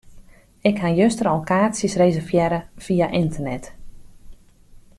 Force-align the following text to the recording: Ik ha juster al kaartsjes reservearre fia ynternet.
Ik 0.69 0.77
ha 0.79 0.89
juster 0.99 1.27
al 1.31 1.41
kaartsjes 1.49 1.99
reservearre 2.01 2.59
fia 2.83 3.07
ynternet. 3.21 3.65